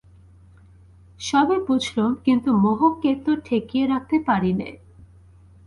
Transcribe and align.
সবই 1.19 1.59
বুঝলুম, 1.67 2.11
কিন্তু 2.25 2.49
মোহকে 2.57 3.11
তো 3.25 3.31
ঠেকিয়ে 3.45 3.85
রাখতে 3.87 4.17
পারি 4.27 4.51
নে। 4.53 4.69